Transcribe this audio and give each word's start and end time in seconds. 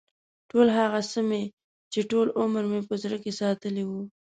ټول 0.49 0.67
هغه 0.77 0.99
څه 1.11 1.19
مې 1.29 1.43
چې 1.91 1.99
ټول 2.11 2.27
عمر 2.39 2.63
مې 2.71 2.81
په 2.89 2.93
زړه 3.03 3.17
کې 3.23 3.31
ساتلي 3.41 3.83
و. 3.87 3.91